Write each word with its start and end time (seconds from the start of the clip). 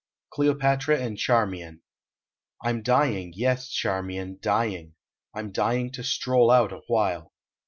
CLEOPATRA 0.31 0.99
AND 0.99 1.19
CHARMIAN 1.19 1.83
I 2.63 2.69
m 2.71 2.81
dying, 2.81 3.33
yes, 3.35 3.69
Charniian, 3.69 4.39
dying, 4.41 4.95
I 5.35 5.41
m 5.41 5.51
dying 5.51 5.91
to 5.91 6.03
stroll 6.03 6.49
out 6.49 6.73
awhile. 6.73 7.33